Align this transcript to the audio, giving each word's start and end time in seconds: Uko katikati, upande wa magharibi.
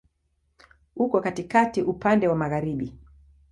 Uko 0.95 1.21
katikati, 1.21 1.81
upande 1.81 2.27
wa 2.27 2.35
magharibi. 2.35 2.95